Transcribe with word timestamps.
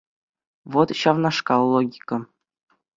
Вӑт 0.77 0.89
ҫавнашкал 1.03 1.63
логика. 1.77 2.17